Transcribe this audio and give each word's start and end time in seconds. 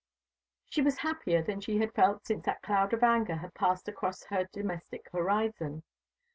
She 0.67 0.81
was 0.81 0.97
happier 0.97 1.43
than 1.43 1.61
she 1.61 1.77
had 1.77 1.93
felt 1.93 2.25
since 2.25 2.45
that 2.45 2.63
cloud 2.63 2.91
of 2.91 3.03
anger 3.03 3.35
had 3.35 3.53
passed 3.53 3.87
across 3.87 4.23
her 4.23 4.49
domestic 4.51 5.07
horizon. 5.11 5.83